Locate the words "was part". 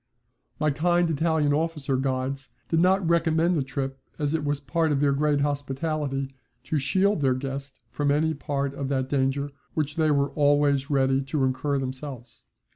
4.43-4.91